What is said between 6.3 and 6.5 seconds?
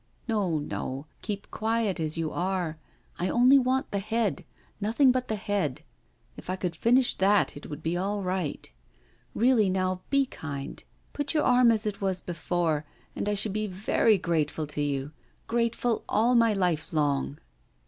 If